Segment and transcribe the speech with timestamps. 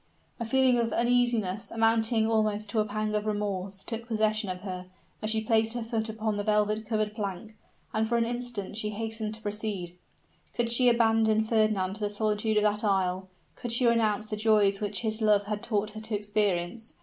[0.39, 4.87] A feeling of uneasiness, amounting almost to a pang of remorse, took possession of her,
[5.21, 7.55] as she placed her foot upon the velvet covered plank;
[7.93, 9.99] and for an instant she hesitated to proceed.
[10.55, 13.29] Could she abandon Fernand to the solitude of that isle?
[13.55, 16.93] Could she renounce the joys which his love had taught her to experience?